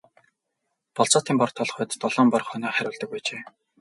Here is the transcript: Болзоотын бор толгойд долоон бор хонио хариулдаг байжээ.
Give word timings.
Болзоотын 0.95 1.35
бор 1.39 1.51
толгойд 1.57 1.91
долоон 2.01 2.27
бор 2.33 2.43
хонио 2.49 2.71
хариулдаг 2.73 3.09
байжээ. 3.11 3.41